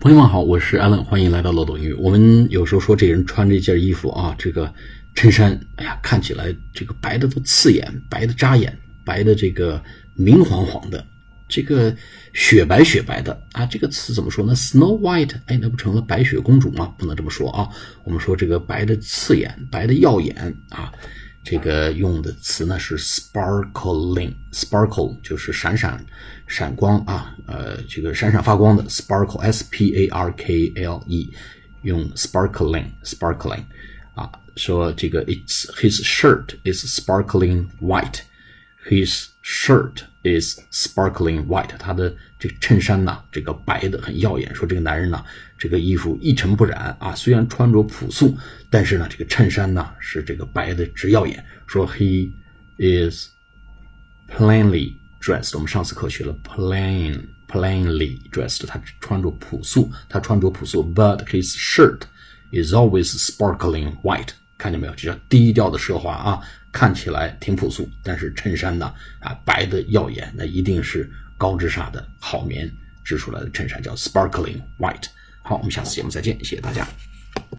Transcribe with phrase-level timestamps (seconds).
[0.00, 1.92] 朋友们好，我是 Allen，欢迎来到漏斗英语。
[1.92, 4.72] 我们有时候说这人穿这件衣服啊，这个
[5.14, 8.74] 衬衫，哎呀，看起来这个白的都刺眼，白的扎眼，
[9.04, 9.78] 白的这个
[10.14, 11.04] 明晃晃的，
[11.46, 11.94] 这个
[12.32, 16.94] 雪白雪白的啊，这个词怎么说呢？Snow White，哎，那不成了白雪公主吗？
[16.96, 17.68] 不能这么说啊，
[18.02, 20.34] 我们说这个白的刺眼，白的耀眼
[20.70, 20.90] 啊。
[21.43, 26.03] 这个用的词呢是 sparkling，sparkle 就是闪闪
[26.47, 31.31] 闪光啊，呃，这个闪闪发光的 sparkle，s p a r k l e，
[31.83, 33.63] 用 sparkling，sparkling
[34.15, 44.54] 啊，说这个 it's his shirt is sparkling white，his shirt is sparkling white，他的这个衬衫呐，这个白的很耀眼。
[44.54, 45.24] 说这个男人呢，
[45.58, 48.36] 这个衣服一尘不染啊，虽然穿着朴素，
[48.68, 51.44] 但是呢，这个衬衫呢是这个白的直耀眼。
[51.66, 52.30] 说 he
[52.78, 53.28] is
[54.28, 62.02] plainly dressed，我们上次课学了 plain plainly dressed，他穿着朴素，他穿着朴素，but his shirt
[62.52, 64.30] is always sparkling white。
[64.60, 64.94] 看见没有？
[64.94, 66.38] 这叫低调的奢华啊，
[66.70, 72.70] 看起来挺朴素，但是衬衫呢啊白的耀眼，那一定是高智纱的好棉
[73.02, 75.06] 织出来的衬衫，叫 sparkling white。
[75.42, 76.86] 好，我们下次节目再见，谢谢大家。